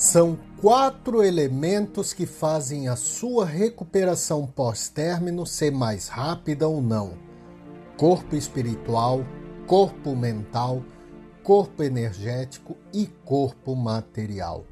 São 0.00 0.38
quatro 0.60 1.24
elementos 1.24 2.12
que 2.12 2.24
fazem 2.24 2.86
a 2.86 2.94
sua 2.94 3.44
recuperação 3.44 4.46
pós-término 4.46 5.44
ser 5.44 5.72
mais 5.72 6.06
rápida 6.06 6.68
ou 6.68 6.80
não: 6.80 7.14
corpo 7.96 8.36
espiritual, 8.36 9.24
corpo 9.66 10.14
mental, 10.14 10.84
corpo 11.42 11.82
energético 11.82 12.76
e 12.92 13.08
corpo 13.24 13.74
material. 13.74 14.64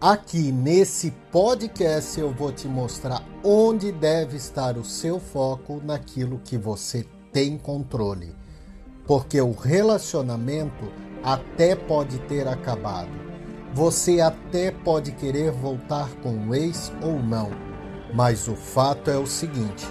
Aqui 0.00 0.50
nesse 0.50 1.10
podcast 1.30 2.18
eu 2.18 2.32
vou 2.32 2.50
te 2.50 2.66
mostrar 2.66 3.22
onde 3.44 3.92
deve 3.92 4.38
estar 4.38 4.78
o 4.78 4.84
seu 4.84 5.20
foco 5.20 5.78
naquilo 5.84 6.40
que 6.42 6.56
você 6.56 7.06
tem 7.30 7.58
controle. 7.58 8.34
Porque 9.06 9.38
o 9.38 9.52
relacionamento 9.52 10.90
até 11.22 11.76
pode 11.76 12.18
ter 12.20 12.48
acabado 12.48 13.23
você 13.74 14.20
até 14.20 14.70
pode 14.70 15.10
querer 15.10 15.50
voltar 15.50 16.08
com 16.22 16.46
o 16.46 16.54
ex 16.54 16.92
ou 17.02 17.18
não, 17.20 17.50
mas 18.14 18.46
o 18.46 18.54
fato 18.54 19.10
é 19.10 19.18
o 19.18 19.26
seguinte: 19.26 19.84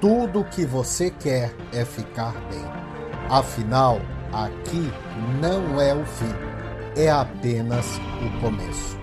tudo 0.00 0.40
o 0.40 0.44
que 0.44 0.64
você 0.64 1.10
quer 1.10 1.54
é 1.70 1.84
ficar 1.84 2.32
bem. 2.48 2.64
Afinal, 3.28 4.00
aqui 4.32 4.90
não 5.38 5.78
é 5.78 5.94
o 5.94 6.04
fim, 6.06 6.34
é 6.96 7.10
apenas 7.10 7.86
o 8.24 8.40
começo. 8.40 8.99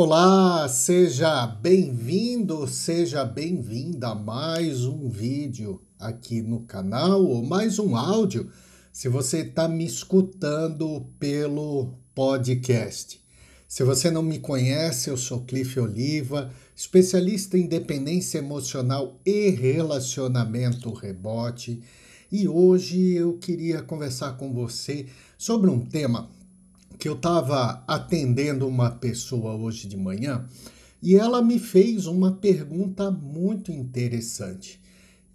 Olá, 0.00 0.68
seja 0.68 1.44
bem-vindo, 1.44 2.68
seja 2.68 3.24
bem-vinda 3.24 4.10
a 4.10 4.14
mais 4.14 4.84
um 4.84 5.08
vídeo 5.08 5.82
aqui 5.98 6.40
no 6.40 6.60
canal 6.60 7.24
ou 7.24 7.44
mais 7.44 7.80
um 7.80 7.96
áudio 7.96 8.48
se 8.92 9.08
você 9.08 9.38
está 9.38 9.66
me 9.66 9.84
escutando 9.84 11.04
pelo 11.18 11.94
podcast. 12.14 13.20
Se 13.66 13.82
você 13.82 14.08
não 14.08 14.22
me 14.22 14.38
conhece, 14.38 15.10
eu 15.10 15.16
sou 15.16 15.40
Cliff 15.40 15.80
Oliva, 15.80 16.52
especialista 16.76 17.58
em 17.58 17.66
dependência 17.66 18.38
emocional 18.38 19.18
e 19.26 19.50
relacionamento 19.50 20.92
rebote. 20.92 21.82
E 22.30 22.46
hoje 22.46 23.14
eu 23.14 23.36
queria 23.38 23.82
conversar 23.82 24.36
com 24.36 24.54
você 24.54 25.06
sobre 25.36 25.68
um 25.68 25.80
tema 25.80 26.30
que 26.98 27.08
eu 27.08 27.14
estava 27.14 27.84
atendendo 27.86 28.66
uma 28.66 28.90
pessoa 28.90 29.54
hoje 29.54 29.86
de 29.86 29.96
manhã 29.96 30.46
e 31.02 31.14
ela 31.14 31.40
me 31.40 31.58
fez 31.58 32.06
uma 32.06 32.32
pergunta 32.32 33.10
muito 33.10 33.70
interessante 33.70 34.80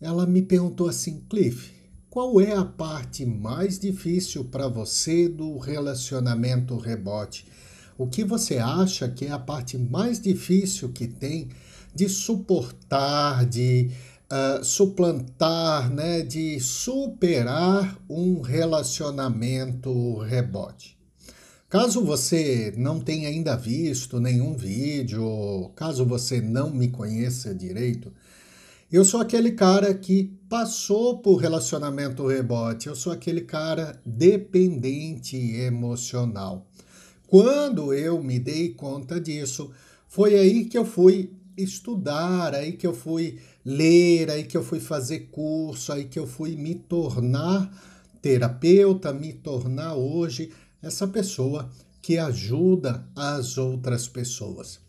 ela 0.03 0.27
me 0.27 0.41
perguntou 0.41 0.89
assim: 0.89 1.23
Cliff, 1.29 1.71
qual 2.09 2.39
é 2.41 2.53
a 2.53 2.65
parte 2.65 3.25
mais 3.25 3.79
difícil 3.79 4.43
para 4.43 4.67
você 4.67 5.29
do 5.29 5.57
relacionamento 5.57 6.77
rebote? 6.77 7.45
O 7.97 8.07
que 8.07 8.23
você 8.23 8.57
acha 8.57 9.07
que 9.07 9.25
é 9.25 9.31
a 9.31 9.39
parte 9.39 9.77
mais 9.77 10.19
difícil 10.19 10.89
que 10.89 11.07
tem 11.07 11.49
de 11.95 12.09
suportar, 12.09 13.45
de 13.45 13.91
uh, 14.29 14.63
suplantar, 14.63 15.89
né, 15.93 16.21
de 16.21 16.59
superar 16.59 17.97
um 18.09 18.41
relacionamento 18.41 20.17
rebote? 20.17 20.97
Caso 21.73 22.03
você 22.03 22.71
não 22.77 22.99
tenha 22.99 23.27
ainda 23.27 23.55
visto 23.55 24.19
nenhum 24.19 24.55
vídeo, 24.55 25.71
caso 25.75 26.05
você 26.05 26.39
não 26.39 26.69
me 26.69 26.89
conheça 26.89 27.51
direito, 27.51 28.13
eu 28.91 29.03
sou 29.03 29.19
aquele 29.19 29.53
cara 29.53 29.91
que 29.91 30.37
passou 30.47 31.17
por 31.17 31.37
relacionamento 31.37 32.27
rebote, 32.27 32.85
eu 32.85 32.95
sou 32.95 33.11
aquele 33.11 33.41
cara 33.41 33.99
dependente 34.05 35.35
emocional. 35.35 36.67
Quando 37.25 37.91
eu 37.91 38.21
me 38.21 38.37
dei 38.37 38.69
conta 38.69 39.19
disso, 39.19 39.71
foi 40.07 40.35
aí 40.35 40.65
que 40.65 40.77
eu 40.77 40.85
fui 40.85 41.33
estudar, 41.57 42.53
aí 42.53 42.73
que 42.73 42.85
eu 42.85 42.93
fui 42.93 43.39
ler, 43.65 44.29
aí 44.29 44.43
que 44.43 44.55
eu 44.55 44.63
fui 44.63 44.79
fazer 44.79 45.21
curso, 45.31 45.91
aí 45.91 46.05
que 46.05 46.19
eu 46.19 46.27
fui 46.27 46.55
me 46.55 46.75
tornar 46.75 47.67
terapeuta, 48.21 49.11
me 49.11 49.33
tornar 49.33 49.95
hoje 49.95 50.51
essa 50.83 51.07
pessoa 51.07 51.69
que 52.01 52.17
ajuda 52.17 53.07
as 53.15 53.57
outras 53.57 54.07
pessoas. 54.07 54.79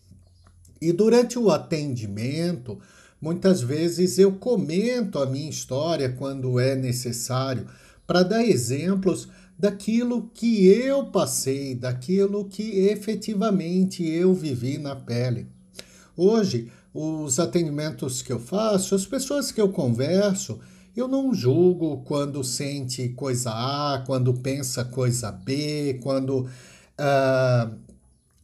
E 0.81 0.93
durante 0.93 1.39
o 1.39 1.51
atendimento, 1.51 2.79
Muitas 3.25 3.63
vezes 3.63 4.19
eu 4.19 4.33
comento 4.33 5.19
a 5.19 5.25
minha 5.25 5.49
história 5.49 6.11
quando 6.11 6.61
é 6.61 6.77
necessário 6.77 7.67
para 8.07 8.23
dar 8.23 8.45
exemplos 8.45 9.29
daquilo 9.59 10.31
que 10.35 10.67
eu 10.67 11.07
passei, 11.07 11.75
daquilo 11.75 12.45
que 12.45 12.81
efetivamente 12.81 14.07
eu 14.07 14.35
vivi 14.35 14.77
na 14.77 14.95
pele. 14.95 15.47
Hoje, 16.15 16.71
os 16.93 17.39
atendimentos 17.41 18.21
que 18.21 18.31
eu 18.31 18.39
faço, 18.39 18.95
as 18.95 19.07
pessoas 19.07 19.51
que 19.51 19.59
eu 19.59 19.71
converso, 19.71 20.61
eu 20.97 21.09
não 21.09 21.35
julgo 21.35 22.03
quando 22.05 22.45
sente 22.45 23.09
coisa 23.11 23.51
A, 23.51 24.03
quando 24.07 24.33
pensa 24.35 24.85
coisa 24.85 25.33
B, 25.33 25.99
quando 26.03 26.49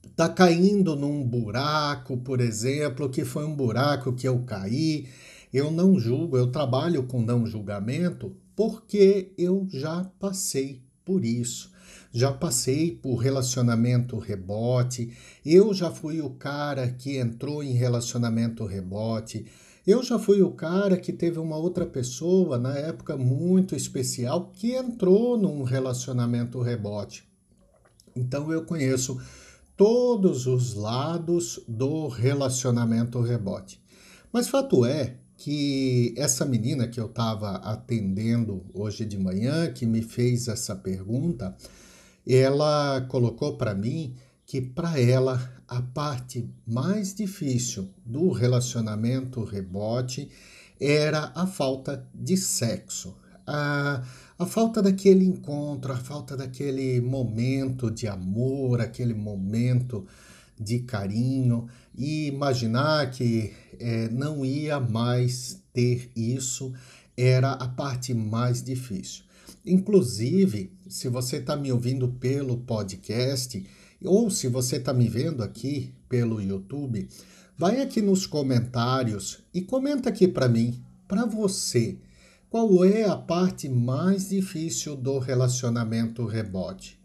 está 0.06 0.28
caindo 0.28 0.96
num 0.96 1.24
buraco, 1.24 2.16
por 2.16 2.40
exemplo, 2.40 3.08
que 3.08 3.24
foi 3.24 3.44
um 3.44 3.54
buraco 3.54 4.12
que 4.12 4.26
eu 4.26 4.40
caí. 4.40 5.06
Eu 5.52 5.70
não 5.70 5.98
julgo, 5.98 6.36
eu 6.36 6.48
trabalho 6.48 7.04
com 7.04 7.20
não 7.20 7.46
julgamento 7.46 8.36
porque 8.54 9.32
eu 9.38 9.66
já 9.70 10.04
passei 10.18 10.82
por 11.04 11.24
isso. 11.24 11.70
Já 12.12 12.32
passei 12.32 12.90
por 12.90 13.16
relacionamento 13.16 14.18
rebote, 14.18 15.16
eu 15.46 15.72
já 15.72 15.90
fui 15.90 16.20
o 16.20 16.30
cara 16.30 16.88
que 16.90 17.16
entrou 17.16 17.62
em 17.62 17.72
relacionamento 17.72 18.64
rebote, 18.64 19.46
eu 19.86 20.02
já 20.02 20.18
fui 20.18 20.42
o 20.42 20.52
cara 20.52 20.96
que 20.96 21.12
teve 21.12 21.38
uma 21.38 21.56
outra 21.56 21.86
pessoa 21.86 22.58
na 22.58 22.76
época 22.76 23.16
muito 23.16 23.74
especial 23.74 24.52
que 24.54 24.72
entrou 24.72 25.36
num 25.38 25.62
relacionamento 25.62 26.60
rebote. 26.60 27.28
Então 28.14 28.52
eu 28.52 28.64
conheço 28.64 29.20
todos 29.76 30.46
os 30.46 30.74
lados 30.74 31.60
do 31.66 32.08
relacionamento 32.08 33.20
rebote. 33.20 33.80
Mas 34.32 34.48
fato 34.48 34.84
é 34.84 35.16
que 35.36 36.12
essa 36.18 36.44
menina 36.44 36.86
que 36.86 37.00
eu 37.00 37.06
estava 37.06 37.52
atendendo 37.56 38.62
hoje 38.74 39.06
de 39.06 39.18
manhã, 39.18 39.72
que 39.72 39.86
me 39.86 40.02
fez 40.02 40.48
essa 40.48 40.76
pergunta, 40.76 41.56
ela 42.26 43.00
colocou 43.08 43.56
para 43.56 43.74
mim 43.74 44.14
que 44.50 44.60
para 44.60 44.98
ela 44.98 45.40
a 45.68 45.80
parte 45.80 46.50
mais 46.66 47.14
difícil 47.14 47.88
do 48.04 48.32
relacionamento 48.32 49.44
rebote 49.44 50.28
era 50.80 51.30
a 51.36 51.46
falta 51.46 52.04
de 52.12 52.36
sexo. 52.36 53.16
A, 53.46 54.02
a 54.36 54.46
falta 54.46 54.82
daquele 54.82 55.24
encontro, 55.24 55.92
a 55.92 55.96
falta 55.96 56.36
daquele 56.36 57.00
momento 57.00 57.92
de 57.92 58.08
amor, 58.08 58.80
aquele 58.80 59.14
momento 59.14 60.04
de 60.58 60.80
carinho 60.80 61.68
e 61.96 62.26
imaginar 62.26 63.08
que 63.12 63.52
é, 63.78 64.08
não 64.08 64.44
ia 64.44 64.80
mais 64.80 65.62
ter 65.72 66.10
isso 66.16 66.74
era 67.16 67.52
a 67.52 67.68
parte 67.68 68.12
mais 68.12 68.64
difícil. 68.64 69.22
Inclusive, 69.64 70.72
se 70.88 71.08
você 71.08 71.36
está 71.36 71.56
me 71.56 71.70
ouvindo 71.70 72.08
pelo 72.08 72.56
podcast 72.56 73.64
ou 74.04 74.30
se 74.30 74.48
você 74.48 74.76
está 74.76 74.92
me 74.92 75.08
vendo 75.08 75.42
aqui 75.42 75.94
pelo 76.08 76.40
YouTube, 76.40 77.08
vai 77.56 77.80
aqui 77.80 78.00
nos 78.00 78.26
comentários 78.26 79.40
e 79.52 79.60
comenta 79.60 80.08
aqui 80.08 80.26
para 80.26 80.48
mim, 80.48 80.82
para 81.06 81.26
você 81.26 81.98
qual 82.50 82.84
é 82.84 83.04
a 83.04 83.16
parte 83.16 83.68
mais 83.68 84.30
difícil 84.30 84.96
do 84.96 85.20
relacionamento 85.20 86.26
rebote? 86.26 86.98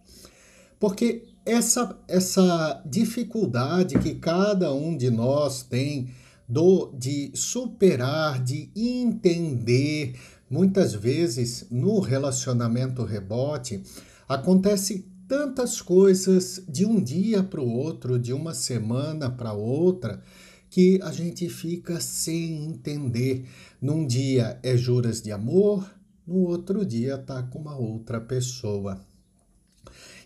Porque 0.80 1.28
essa, 1.46 1.96
essa 2.08 2.82
dificuldade 2.84 4.00
que 4.00 4.16
cada 4.16 4.74
um 4.74 4.98
de 4.98 5.12
nós 5.12 5.62
tem 5.62 6.10
do, 6.50 6.92
de 6.98 7.32
superar, 7.36 8.44
de 8.44 8.72
entender, 8.76 10.16
muitas 10.50 10.96
vezes 10.96 11.68
no 11.70 12.00
relacionamento 12.00 13.04
rebote, 13.04 13.84
acontece 14.28 15.06
tantas 15.28 15.82
coisas 15.82 16.64
de 16.68 16.86
um 16.86 17.02
dia 17.02 17.44
para 17.44 17.62
o 17.62 17.70
outro, 17.70 18.20
de 18.20 18.34
uma 18.34 18.54
semana 18.54 19.30
para 19.30 19.54
outra, 19.54 20.22
que 20.70 21.00
a 21.02 21.12
gente 21.12 21.50
fica 21.50 22.00
sem 22.00 22.66
entender. 22.66 23.46
Num 23.82 24.06
dia 24.06 24.60
é 24.62 24.76
juras 24.76 25.22
de 25.22 25.32
amor, 25.32 25.90
no 26.28 26.40
outro 26.40 26.86
dia 26.86 27.18
tá 27.18 27.42
com 27.44 27.60
uma 27.60 27.78
outra 27.78 28.20
pessoa. 28.20 29.00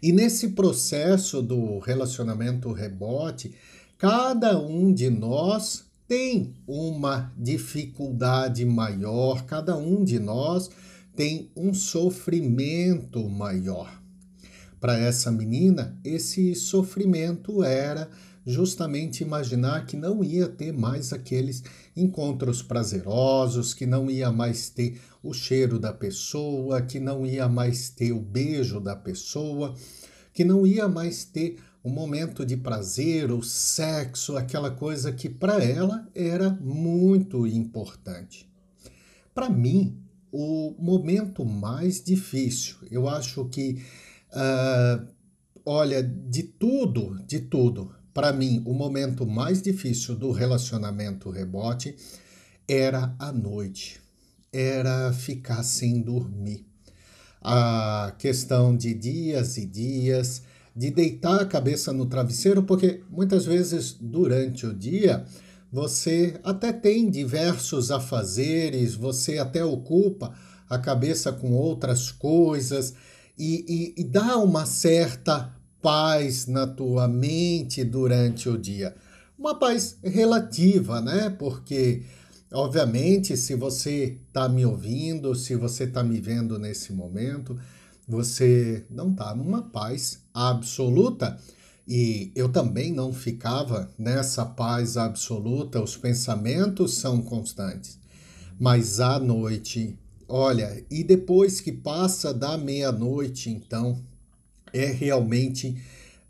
E 0.02 0.12
nesse 0.12 0.50
processo 0.50 1.42
do 1.42 1.80
relacionamento 1.80 2.72
rebote, 2.72 3.54
cada 3.98 4.58
um 4.58 4.94
de 4.94 5.10
nós 5.10 5.86
tem 6.08 6.56
uma 6.66 7.32
dificuldade 7.38 8.66
maior, 8.66 9.46
cada 9.46 9.78
um 9.78 10.04
de 10.04 10.18
nós 10.18 10.70
tem 11.16 11.52
um 11.56 11.74
sofrimento 11.74 13.30
maior. 13.30 14.00
Para 14.80 14.98
essa 14.98 15.32
menina, 15.32 15.98
esse 16.04 16.56
sofrimento 16.56 17.64
era 17.64 18.10
justamente 18.46 19.24
imaginar 19.24 19.86
que 19.86 19.98
não 19.98 20.24
ia 20.24 20.48
ter 20.48 20.72
mais 20.72 21.12
aqueles 21.14 21.64
encontros 21.96 22.62
prazerosos, 22.62 23.74
que 23.74 23.86
não 23.86 24.10
ia 24.10 24.32
mais 24.32 24.70
ter 24.70 25.00
o 25.22 25.34
cheiro 25.34 25.78
da 25.78 25.94
pessoa, 25.94 26.82
que 26.82 27.00
não 27.00 27.26
ia 27.26 27.48
mais 27.48 27.90
ter 27.90 28.12
o 28.12 28.20
beijo 28.20 28.80
da 28.80 28.96
pessoa, 28.96 29.76
que 30.34 30.44
não 30.44 30.66
ia 30.66 30.88
mais 30.88 31.26
ter 31.26 31.58
o 31.84 31.90
momento 31.90 32.46
de 32.46 32.58
prazer, 32.58 33.32
o 33.32 33.42
sexo, 33.42 34.36
aquela 34.36 34.72
coisa 34.72 35.12
que 35.12 35.30
para 35.30 35.64
ela 35.64 36.08
era 36.14 36.50
muito 36.62 37.48
importante. 37.48 38.50
Para 39.34 39.50
mim, 39.50 39.98
o 40.32 40.76
momento 40.78 41.46
mais 41.46 42.04
difícil, 42.04 42.76
eu 42.92 43.08
acho 43.08 43.46
que, 43.46 43.82
uh, 44.34 45.08
olha, 45.66 46.04
de 46.04 46.44
tudo, 46.44 47.20
de 47.26 47.40
tudo, 47.40 47.94
para 48.14 48.34
mim, 48.34 48.62
o 48.66 48.74
momento 48.74 49.26
mais 49.26 49.62
difícil 49.62 50.16
do 50.16 50.32
relacionamento 50.32 51.30
rebote 51.30 51.96
era 52.68 53.16
a 53.18 53.32
noite, 53.32 54.00
era 54.52 55.14
ficar 55.14 55.64
sem 55.64 56.02
dormir. 56.02 56.66
A 57.42 58.14
questão 58.18 58.76
de 58.76 58.94
dias 58.94 59.58
e 59.58 59.66
dias, 59.66 60.44
de 60.76 60.92
deitar 60.92 61.42
a 61.42 61.46
cabeça 61.46 61.94
no 61.94 62.06
travesseiro, 62.06 62.64
porque 62.64 63.02
muitas 63.10 63.46
vezes 63.46 63.96
durante 64.00 64.66
o 64.66 64.74
dia 64.74 65.26
você 65.72 66.40
até 66.44 66.74
tem 66.74 67.10
diversos 67.10 67.92
afazeres, 67.92 68.96
você 68.96 69.38
até 69.38 69.64
ocupa 69.64 70.34
a 70.70 70.78
cabeça 70.78 71.32
com 71.32 71.54
outras 71.54 72.12
coisas 72.12 72.94
e, 73.40 73.94
e, 73.98 74.02
e 74.02 74.04
dá 74.04 74.38
uma 74.38 74.66
certa 74.66 75.56
paz 75.82 76.46
na 76.46 76.68
tua 76.68 77.08
mente 77.08 77.86
durante 77.86 78.50
o 78.50 78.58
dia. 78.58 78.94
Uma 79.38 79.58
paz 79.58 79.98
relativa, 80.04 81.00
né? 81.00 81.30
Porque, 81.30 82.04
obviamente, 82.52 83.38
se 83.38 83.56
você 83.56 84.20
está 84.28 84.50
me 84.50 84.66
ouvindo, 84.66 85.34
se 85.34 85.56
você 85.56 85.86
está 85.86 86.04
me 86.04 86.20
vendo 86.20 86.60
nesse 86.60 86.92
momento, 86.92 87.58
você 88.06 88.86
não 88.90 89.12
está 89.12 89.34
numa 89.34 89.62
paz 89.62 90.20
absoluta. 90.34 91.40
E 91.88 92.34
eu 92.36 92.50
também 92.50 92.92
não 92.92 93.14
ficava 93.14 93.90
nessa 93.98 94.46
paz 94.46 94.98
absoluta, 94.98 95.82
os 95.82 95.96
pensamentos 95.96 96.96
são 96.96 97.22
constantes. 97.22 97.98
Mas 98.60 99.00
à 99.00 99.18
noite, 99.18 99.98
olha, 100.30 100.86
e 100.90 101.04
depois 101.04 101.60
que 101.60 101.72
passa 101.72 102.34
da 102.34 102.58
meia-noite, 102.58 103.50
então, 103.50 104.02
é 104.72 104.86
realmente 104.86 105.76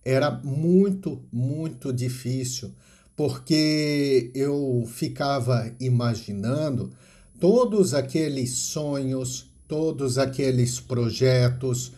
era 0.03 0.31
muito, 0.31 1.21
muito 1.31 1.91
difícil, 1.91 2.71
porque 3.15 4.31
eu 4.33 4.83
ficava 4.87 5.71
imaginando 5.79 6.91
todos 7.39 7.93
aqueles 7.93 8.51
sonhos, 8.51 9.51
todos 9.67 10.17
aqueles 10.17 10.79
projetos, 10.79 11.91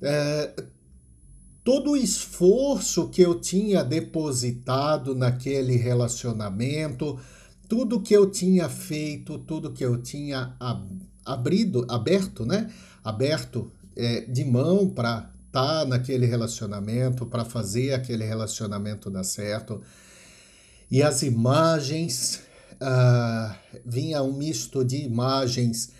é, 0.00 0.54
todo 1.64 1.90
o 1.90 1.96
esforço 1.96 3.08
que 3.08 3.20
eu 3.20 3.40
tinha 3.40 3.82
depositado 3.82 5.14
naquele 5.14 5.76
relacionamento, 5.76 7.18
tudo 7.68 8.00
que 8.00 8.14
eu 8.14 8.30
tinha 8.30 8.68
feito, 8.68 9.38
tudo 9.38 9.72
que 9.72 9.84
eu 9.84 10.00
tinha 10.00 10.56
abrido, 11.32 11.86
aberto, 11.88 12.44
né? 12.44 12.70
Aberto 13.02 13.70
é, 13.96 14.22
de 14.22 14.44
mão 14.44 14.88
para 14.88 15.30
estar 15.46 15.80
tá 15.80 15.84
naquele 15.84 16.26
relacionamento, 16.26 17.26
para 17.26 17.44
fazer 17.44 17.92
aquele 17.92 18.24
relacionamento 18.24 19.10
dar 19.10 19.24
certo. 19.24 19.80
E 20.90 21.02
as 21.02 21.22
imagens, 21.22 22.40
uh, 22.80 23.54
vinha 23.84 24.22
um 24.22 24.32
misto 24.32 24.84
de 24.84 24.96
imagens, 24.96 25.90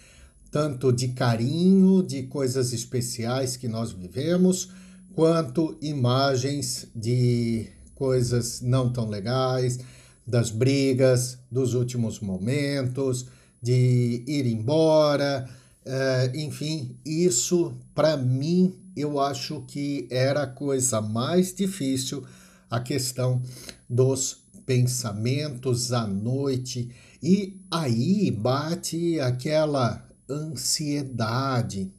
tanto 0.51 0.93
de 0.93 1.09
carinho, 1.09 2.03
de 2.03 2.25
coisas 2.25 2.73
especiais 2.73 3.57
que 3.57 3.69
nós 3.69 3.93
vivemos, 3.93 4.71
quanto 5.13 5.77
imagens 5.81 6.89
de 6.95 7.69
coisas 7.95 8.61
não 8.61 8.93
tão 8.93 9.09
legais, 9.09 9.79
das 10.27 10.51
brigas, 10.51 11.39
dos 11.51 11.75
últimos 11.75 12.21
momentos, 12.21 13.27
de 13.63 14.25
ir 14.27 14.47
embora, 14.47 15.49
uh, 15.85 16.37
enfim, 16.37 16.97
isso 17.05 17.75
para 17.95 18.17
mim 18.17 18.75
eu 18.97 19.21
acho 19.21 19.63
que 19.63 20.07
era 20.11 20.43
a 20.43 20.47
coisa 20.47 21.01
mais 21.01 21.55
difícil 21.55 22.25
a 22.71 22.81
questão 22.81 23.43
dos 23.89 24.45
pensamentos 24.65 25.93
à 25.93 26.07
noite 26.07 26.91
e 27.23 27.61
aí 27.71 28.31
bate 28.31 29.19
aquela 29.21 30.09
ansiedade. 30.29 31.93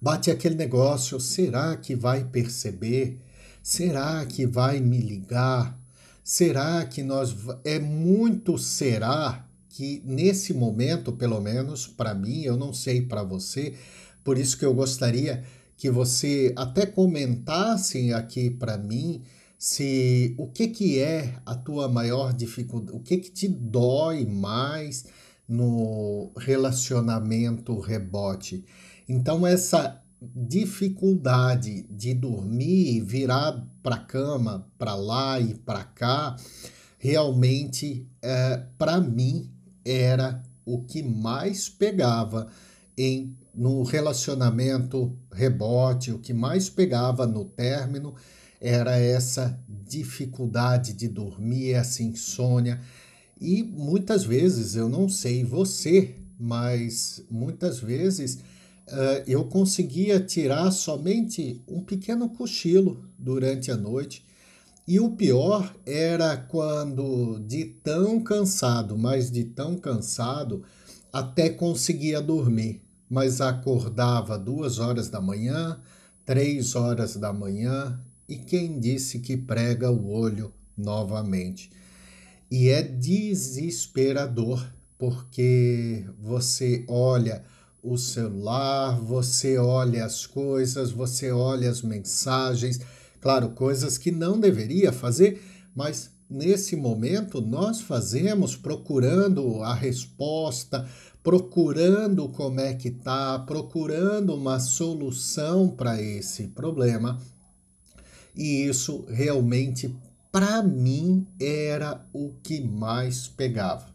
Bate 0.00 0.30
aquele 0.30 0.54
negócio, 0.54 1.18
será 1.20 1.76
que 1.76 1.94
vai 1.94 2.24
perceber? 2.24 3.20
Será 3.62 4.24
que 4.24 4.46
vai 4.46 4.80
me 4.80 4.98
ligar? 4.98 5.78
Será 6.22 6.84
que 6.84 7.02
nós 7.02 7.34
é 7.64 7.78
muito 7.78 8.56
será 8.56 9.46
que 9.80 10.02
nesse 10.04 10.52
momento, 10.52 11.10
pelo 11.10 11.40
menos 11.40 11.86
para 11.86 12.12
mim, 12.12 12.42
eu 12.42 12.54
não 12.54 12.70
sei 12.70 13.00
para 13.00 13.22
você, 13.22 13.72
por 14.22 14.36
isso 14.36 14.58
que 14.58 14.64
eu 14.66 14.74
gostaria 14.74 15.42
que 15.74 15.90
você 15.90 16.52
até 16.54 16.84
comentasse 16.84 18.12
aqui 18.12 18.50
para 18.50 18.76
mim 18.76 19.22
se 19.56 20.34
o 20.36 20.48
que 20.48 20.68
que 20.68 20.98
é 20.98 21.34
a 21.46 21.54
tua 21.54 21.88
maior 21.88 22.34
dificuldade, 22.34 22.94
o 22.94 23.00
que 23.00 23.16
que 23.16 23.30
te 23.30 23.48
dói 23.48 24.26
mais 24.26 25.06
no 25.48 26.30
relacionamento 26.36 27.80
rebote. 27.80 28.62
Então 29.08 29.46
essa 29.46 30.02
dificuldade 30.20 31.84
de 31.84 32.12
dormir, 32.12 33.00
virar 33.00 33.66
para 33.82 33.96
cama, 33.96 34.70
para 34.76 34.94
lá 34.94 35.40
e 35.40 35.54
para 35.54 35.84
cá, 35.84 36.36
realmente 36.98 38.06
é, 38.20 38.62
para 38.76 39.00
mim 39.00 39.50
era 39.84 40.42
o 40.64 40.82
que 40.82 41.02
mais 41.02 41.68
pegava 41.68 42.48
em 42.96 43.36
no 43.54 43.82
relacionamento 43.82 45.16
rebote, 45.32 46.12
o 46.12 46.18
que 46.18 46.32
mais 46.32 46.70
pegava 46.70 47.26
no 47.26 47.44
término 47.44 48.14
era 48.60 48.96
essa 48.96 49.58
dificuldade 49.68 50.92
de 50.92 51.08
dormir, 51.08 51.72
essa 51.72 52.02
insônia. 52.02 52.80
E 53.40 53.62
muitas 53.62 54.24
vezes, 54.24 54.76
eu 54.76 54.88
não 54.88 55.08
sei 55.08 55.42
você, 55.42 56.14
mas 56.38 57.24
muitas 57.30 57.80
vezes 57.80 58.34
uh, 58.34 59.24
eu 59.26 59.44
conseguia 59.44 60.20
tirar 60.20 60.70
somente 60.70 61.62
um 61.66 61.82
pequeno 61.82 62.28
cochilo 62.28 63.08
durante 63.18 63.70
a 63.70 63.76
noite. 63.76 64.24
E 64.90 64.98
o 64.98 65.10
pior 65.10 65.74
era 65.86 66.36
quando, 66.36 67.38
de 67.46 67.64
tão 67.64 68.20
cansado, 68.20 68.98
mas 68.98 69.30
de 69.30 69.44
tão 69.44 69.76
cansado, 69.76 70.64
até 71.12 71.48
conseguia 71.48 72.20
dormir 72.20 72.82
mas 73.10 73.40
acordava 73.40 74.38
duas 74.38 74.78
horas 74.78 75.08
da 75.08 75.20
manhã, 75.20 75.80
três 76.24 76.76
horas 76.76 77.16
da 77.16 77.32
manhã, 77.32 78.00
e 78.28 78.36
quem 78.36 78.78
disse 78.78 79.18
que 79.18 79.36
prega 79.36 79.90
o 79.90 80.08
olho 80.08 80.54
novamente? 80.78 81.72
E 82.48 82.68
é 82.68 82.80
desesperador, 82.80 84.64
porque 84.96 86.04
você 86.22 86.84
olha 86.86 87.42
o 87.82 87.96
celular, 87.98 89.00
você 89.00 89.58
olha 89.58 90.04
as 90.04 90.24
coisas, 90.24 90.92
você 90.92 91.32
olha 91.32 91.68
as 91.68 91.82
mensagens, 91.82 92.80
claro, 93.20 93.50
coisas 93.50 93.98
que 93.98 94.10
não 94.10 94.38
deveria 94.38 94.92
fazer, 94.92 95.42
mas 95.74 96.10
nesse 96.28 96.76
momento 96.76 97.40
nós 97.40 97.80
fazemos 97.80 98.56
procurando 98.56 99.62
a 99.62 99.74
resposta, 99.74 100.88
procurando 101.22 102.28
como 102.28 102.60
é 102.60 102.74
que 102.74 102.90
tá, 102.90 103.38
procurando 103.40 104.34
uma 104.34 104.58
solução 104.58 105.68
para 105.68 106.00
esse 106.00 106.48
problema. 106.48 107.20
E 108.34 108.64
isso 108.64 109.04
realmente 109.08 109.94
para 110.32 110.62
mim 110.62 111.26
era 111.40 112.06
o 112.12 112.32
que 112.42 112.60
mais 112.60 113.26
pegava. 113.26 113.86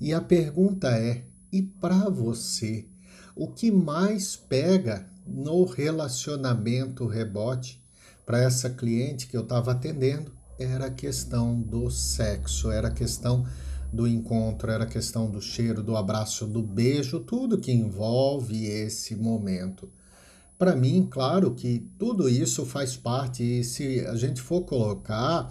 E 0.00 0.12
a 0.12 0.20
pergunta 0.20 0.88
é: 0.88 1.24
e 1.52 1.62
para 1.62 2.08
você, 2.08 2.86
o 3.36 3.48
que 3.48 3.70
mais 3.70 4.34
pega 4.36 5.06
no 5.26 5.64
relacionamento 5.64 7.06
rebote 7.06 7.82
para 8.28 8.42
essa 8.42 8.68
cliente 8.68 9.26
que 9.26 9.34
eu 9.34 9.40
estava 9.40 9.72
atendendo 9.72 10.30
era 10.58 10.88
a 10.88 10.90
questão 10.90 11.58
do 11.58 11.90
sexo, 11.90 12.70
era 12.70 12.88
a 12.88 12.90
questão 12.90 13.46
do 13.90 14.06
encontro, 14.06 14.70
era 14.70 14.84
a 14.84 14.86
questão 14.86 15.30
do 15.30 15.40
cheiro, 15.40 15.82
do 15.82 15.96
abraço, 15.96 16.46
do 16.46 16.62
beijo, 16.62 17.20
tudo 17.20 17.56
que 17.56 17.72
envolve 17.72 18.66
esse 18.66 19.16
momento. 19.16 19.90
Para 20.58 20.76
mim, 20.76 21.08
claro 21.10 21.54
que 21.54 21.88
tudo 21.98 22.28
isso 22.28 22.66
faz 22.66 22.98
parte, 22.98 23.42
e 23.42 23.64
se 23.64 24.00
a 24.00 24.14
gente 24.14 24.42
for 24.42 24.60
colocar, 24.60 25.50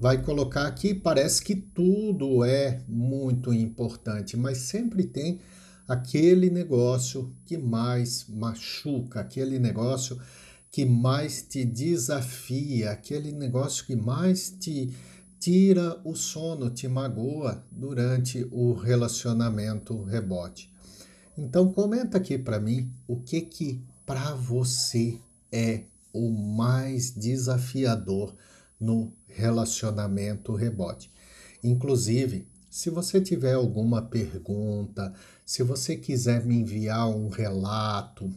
vai 0.00 0.20
colocar 0.20 0.68
que 0.72 0.92
parece 0.92 1.40
que 1.40 1.54
tudo 1.54 2.44
é 2.44 2.80
muito 2.88 3.52
importante, 3.52 4.36
mas 4.36 4.58
sempre 4.58 5.04
tem 5.04 5.38
aquele 5.86 6.50
negócio 6.50 7.32
que 7.44 7.56
mais 7.56 8.26
machuca, 8.28 9.20
aquele 9.20 9.60
negócio 9.60 10.20
que 10.70 10.84
mais 10.84 11.42
te 11.42 11.64
desafia, 11.64 12.90
aquele 12.90 13.32
negócio 13.32 13.86
que 13.86 13.96
mais 13.96 14.50
te 14.50 14.92
tira 15.38 16.00
o 16.04 16.14
sono, 16.14 16.70
te 16.70 16.88
magoa 16.88 17.64
durante 17.70 18.46
o 18.50 18.72
relacionamento 18.72 20.02
rebote. 20.02 20.72
Então 21.36 21.72
comenta 21.72 22.18
aqui 22.18 22.38
para 22.38 22.58
mim 22.58 22.90
o 23.06 23.16
que 23.16 23.42
que 23.42 23.84
para 24.04 24.34
você 24.34 25.18
é 25.52 25.84
o 26.12 26.30
mais 26.30 27.10
desafiador 27.10 28.34
no 28.80 29.12
relacionamento 29.26 30.54
rebote. 30.54 31.10
Inclusive, 31.62 32.46
se 32.70 32.90
você 32.90 33.20
tiver 33.20 33.54
alguma 33.54 34.02
pergunta, 34.02 35.12
se 35.44 35.62
você 35.62 35.96
quiser 35.96 36.44
me 36.44 36.56
enviar 36.56 37.08
um 37.08 37.28
relato, 37.28 38.30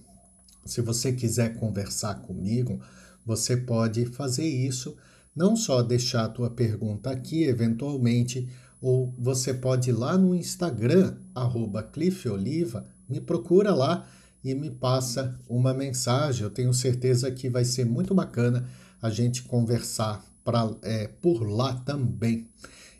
se 0.66 0.82
você 0.82 1.14
quiser 1.14 1.56
conversar 1.56 2.16
comigo, 2.22 2.80
você 3.26 3.56
pode 3.56 4.06
fazer 4.06 4.48
isso, 4.48 4.96
não 5.36 5.56
só 5.56 5.82
deixar 5.82 6.26
a 6.26 6.30
tua 6.30 6.50
pergunta 6.50 7.10
aqui 7.10 7.44
eventualmente, 7.44 8.50
ou 8.82 9.14
você 9.18 9.54
pode 9.54 9.90
ir 9.90 9.94
lá 9.94 10.18
no 10.18 10.34
Instagram, 10.34 11.16
arroba 11.36 11.84
cliffoliva, 11.84 12.86
me 13.08 13.20
procura 13.20 13.74
lá 13.74 14.08
e 14.44 14.54
me 14.56 14.70
passa 14.70 15.38
uma 15.50 15.74
mensagem. 15.74 16.44
Eu 16.44 16.50
tenho 16.50 16.74
certeza 16.74 17.30
que 17.32 17.50
vai 17.50 17.66
ser 17.66 17.86
muito 17.86 18.14
bacana 18.14 18.68
a 19.02 19.10
gente 19.10 19.44
conversar 19.44 20.26
pra, 20.44 20.70
é, 20.82 21.08
por 21.08 21.44
lá 21.44 21.74
também. 21.74 22.48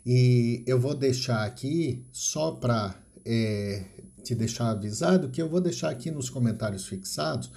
E 0.04 0.62
eu 0.66 0.78
vou 0.78 0.94
deixar 0.94 1.44
aqui, 1.44 2.04
só 2.12 2.52
para 2.52 2.94
é, 3.24 3.84
te 4.20 4.34
deixar 4.34 4.70
avisado, 4.70 5.28
que 5.28 5.40
eu 5.40 5.48
vou 5.48 5.60
deixar 5.60 5.90
aqui 5.90 6.10
nos 6.10 6.30
comentários 6.30 6.86
fixados. 6.86 7.50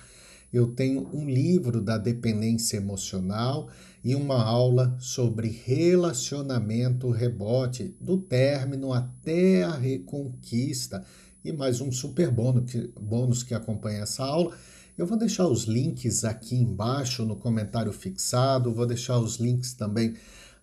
Eu 0.52 0.68
tenho 0.68 1.10
um 1.12 1.28
livro 1.28 1.82
da 1.82 1.98
dependência 1.98 2.78
emocional 2.78 3.70
e 4.04 4.14
uma 4.14 4.44
aula 4.44 4.96
sobre 5.00 5.48
relacionamento 5.48 7.10
rebote, 7.10 7.96
do 8.00 8.18
término 8.18 8.94
até 8.94 9.64
a 9.64 9.76
reconquista, 9.76 11.04
e 11.44 11.52
mais 11.52 11.82
um 11.82 11.92
super 11.92 12.30
bônus 12.30 12.72
que, 12.72 12.94
bônus 13.00 13.44
que 13.44 13.54
acompanha 13.54 14.04
essa 14.04 14.24
aula. 14.24 14.56
Eu 14.96 15.08
vou 15.08 15.18
deixar 15.18 15.48
os 15.48 15.64
links 15.64 16.24
aqui 16.24 16.56
embaixo 16.56 17.26
no 17.26 17.36
comentário 17.36 17.92
fixado, 17.92 18.72
vou 18.72 18.86
deixar 18.86 19.18
os 19.18 19.38
links 19.38 19.74
também 19.74 20.14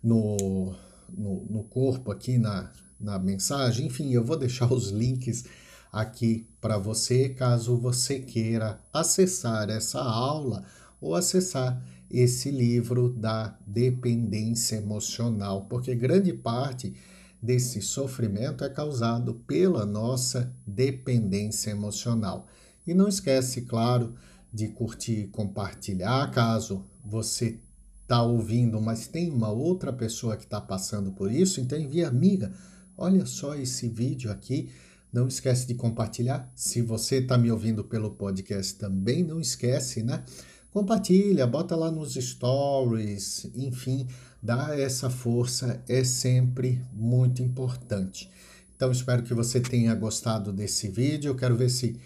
no, 0.00 0.72
no, 1.12 1.44
no 1.50 1.64
corpo 1.64 2.12
aqui 2.12 2.38
na, 2.38 2.70
na 3.00 3.18
mensagem. 3.18 3.86
Enfim, 3.86 4.12
eu 4.12 4.24
vou 4.24 4.36
deixar 4.36 4.72
os 4.72 4.90
links 4.90 5.44
aqui 5.92 6.46
para 6.60 6.78
você 6.78 7.28
caso 7.28 7.76
você 7.76 8.20
queira 8.20 8.80
acessar 8.92 9.70
essa 9.70 10.00
aula 10.00 10.64
ou 11.00 11.14
acessar 11.14 11.82
esse 12.10 12.50
livro 12.50 13.10
da 13.10 13.56
dependência 13.66 14.76
emocional, 14.76 15.66
porque 15.66 15.94
grande 15.94 16.32
parte 16.32 16.94
desse 17.40 17.80
sofrimento 17.80 18.64
é 18.64 18.68
causado 18.68 19.34
pela 19.46 19.86
nossa 19.86 20.52
dependência 20.66 21.70
emocional. 21.70 22.46
E 22.86 22.92
não 22.92 23.08
esquece, 23.08 23.62
claro, 23.62 24.14
de 24.52 24.68
curtir 24.68 25.20
e 25.20 25.26
compartilhar, 25.28 26.30
caso 26.32 26.84
você 27.04 27.60
está 28.02 28.22
ouvindo, 28.22 28.80
mas 28.80 29.06
tem 29.06 29.30
uma 29.30 29.50
outra 29.50 29.92
pessoa 29.92 30.36
que 30.36 30.42
está 30.42 30.60
passando 30.60 31.12
por 31.12 31.30
isso, 31.30 31.60
então 31.60 31.78
envia 31.78 32.08
amiga. 32.08 32.52
Olha 32.98 33.24
só 33.24 33.54
esse 33.54 33.88
vídeo 33.88 34.30
aqui. 34.30 34.70
Não 35.12 35.26
esquece 35.26 35.66
de 35.66 35.74
compartilhar. 35.74 36.50
Se 36.54 36.80
você 36.80 37.16
está 37.16 37.36
me 37.36 37.50
ouvindo 37.50 37.82
pelo 37.82 38.10
podcast 38.10 38.74
também, 38.76 39.24
não 39.24 39.40
esquece, 39.40 40.02
né? 40.02 40.22
Compartilha, 40.70 41.46
bota 41.46 41.74
lá 41.74 41.90
nos 41.90 42.14
stories, 42.14 43.50
enfim, 43.56 44.06
dá 44.40 44.78
essa 44.78 45.10
força, 45.10 45.82
é 45.88 46.04
sempre 46.04 46.80
muito 46.92 47.42
importante. 47.42 48.30
Então 48.76 48.92
espero 48.92 49.24
que 49.24 49.34
você 49.34 49.60
tenha 49.60 49.94
gostado 49.94 50.52
desse 50.52 50.88
vídeo. 50.88 51.30
Eu 51.30 51.34
quero 51.34 51.56
ver 51.56 51.70
se 51.70 51.98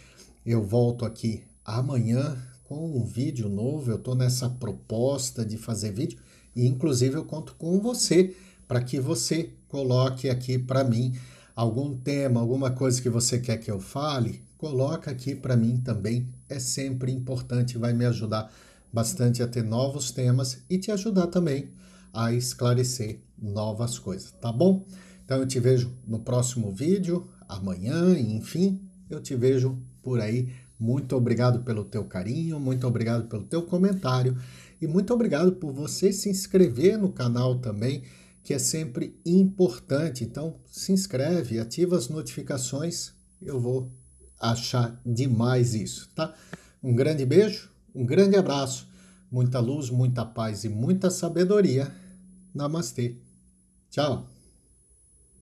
eu 0.46 0.62
volto 0.62 1.04
aqui 1.04 1.42
amanhã 1.64 2.36
com 2.64 2.98
um 2.98 3.04
vídeo 3.04 3.48
novo. 3.48 3.90
Eu 3.90 3.96
estou 3.96 4.14
nessa 4.14 4.48
proposta 4.48 5.44
de 5.44 5.58
fazer 5.58 5.92
vídeo 5.92 6.18
e, 6.56 6.66
inclusive, 6.66 7.16
eu 7.16 7.24
conto 7.24 7.54
com 7.56 7.78
você 7.80 8.34
para 8.66 8.82
que 8.82 8.98
você 8.98 9.50
coloque 9.68 10.30
aqui 10.30 10.58
para 10.58 10.82
mim 10.82 11.14
algum 11.54 11.96
tema, 11.96 12.40
alguma 12.40 12.70
coisa 12.70 13.00
que 13.00 13.08
você 13.08 13.38
quer 13.38 13.58
que 13.58 13.70
eu 13.70 13.80
fale. 13.80 14.42
Coloca 14.58 15.10
aqui 15.10 15.34
para 15.34 15.56
mim 15.56 15.78
também. 15.78 16.28
É 16.48 16.58
sempre 16.58 17.12
importante, 17.12 17.78
vai 17.78 17.92
me 17.92 18.04
ajudar 18.04 18.52
bastante 18.92 19.42
a 19.42 19.48
ter 19.48 19.62
novos 19.62 20.10
temas 20.10 20.58
e 20.70 20.78
te 20.78 20.90
ajudar 20.90 21.26
também 21.26 21.68
a 22.12 22.32
esclarecer 22.32 23.18
novas 23.36 23.98
coisas, 23.98 24.30
tá 24.40 24.52
bom? 24.52 24.86
Então 25.24 25.38
eu 25.38 25.46
te 25.46 25.58
vejo 25.58 25.92
no 26.06 26.20
próximo 26.20 26.70
vídeo, 26.70 27.26
amanhã, 27.48 28.16
enfim, 28.16 28.80
eu 29.10 29.20
te 29.20 29.34
vejo 29.34 29.76
por 30.00 30.20
aí 30.20 30.48
muito 30.78 31.16
obrigado 31.16 31.60
pelo 31.60 31.84
teu 31.84 32.04
carinho, 32.04 32.58
muito 32.58 32.86
obrigado 32.86 33.28
pelo 33.28 33.44
teu 33.44 33.62
comentário 33.62 34.36
e 34.80 34.86
muito 34.86 35.14
obrigado 35.14 35.52
por 35.52 35.72
você 35.72 36.12
se 36.12 36.28
inscrever 36.28 36.98
no 36.98 37.10
canal 37.10 37.58
também, 37.58 38.02
que 38.44 38.52
é 38.52 38.58
sempre 38.58 39.18
importante. 39.24 40.22
Então, 40.22 40.60
se 40.66 40.92
inscreve, 40.92 41.58
ativa 41.58 41.96
as 41.96 42.08
notificações, 42.10 43.12
eu 43.40 43.58
vou 43.58 43.90
achar 44.38 45.00
demais 45.04 45.74
isso, 45.74 46.10
tá? 46.14 46.34
Um 46.82 46.94
grande 46.94 47.24
beijo, 47.24 47.70
um 47.94 48.04
grande 48.04 48.36
abraço, 48.36 48.86
muita 49.32 49.58
luz, 49.58 49.88
muita 49.88 50.26
paz 50.26 50.64
e 50.64 50.68
muita 50.68 51.10
sabedoria. 51.10 51.90
Namastê. 52.54 53.16
Tchau. 53.90 54.33